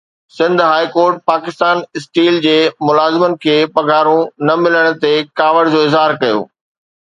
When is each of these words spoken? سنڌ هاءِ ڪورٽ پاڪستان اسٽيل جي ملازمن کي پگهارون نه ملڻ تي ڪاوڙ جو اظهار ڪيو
سنڌ 0.35 0.57
هاءِ 0.69 0.85
ڪورٽ 0.93 1.15
پاڪستان 1.31 1.77
اسٽيل 1.97 2.39
جي 2.45 2.55
ملازمن 2.89 3.37
کي 3.45 3.55
پگهارون 3.77 4.25
نه 4.51 4.57
ملڻ 4.63 4.89
تي 5.05 5.13
ڪاوڙ 5.43 5.63
جو 5.77 5.85
اظهار 5.91 6.19
ڪيو 6.25 6.43